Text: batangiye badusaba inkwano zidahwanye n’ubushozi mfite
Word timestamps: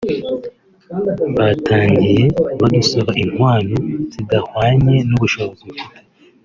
batangiye 1.37 2.23
badusaba 2.59 3.11
inkwano 3.23 3.77
zidahwanye 4.13 4.95
n’ubushozi 5.09 5.63
mfite 5.71 5.99